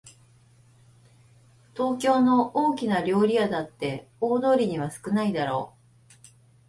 [1.75, 5.75] 東京の大きな料理屋だって大通りには少ないだろ
[6.09, 6.25] う